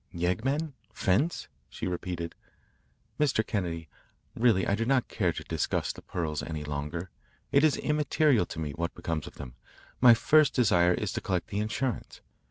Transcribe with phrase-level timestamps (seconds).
[0.11, 2.33] '""Yeggmen 'fence'?" she repeated.
[3.19, 3.45] "Mr.
[3.45, 3.87] Kennedy,
[4.35, 7.11] really I do not care to discuss the pearls any longer.
[7.51, 9.53] It is immaterial to me what becomes of them.
[10.01, 12.21] My first desire is to collect the insurance.